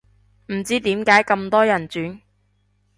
[0.47, 2.21] 唔知點解咁多人轉